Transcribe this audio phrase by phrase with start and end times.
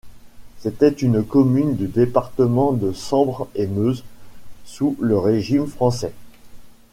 [0.57, 4.03] C'était une commune du département de Sambre-et-Meuse
[4.65, 6.15] sous le régime français.